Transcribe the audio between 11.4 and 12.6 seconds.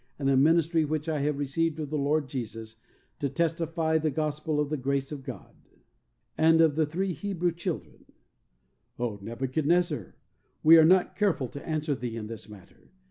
to answer thee in this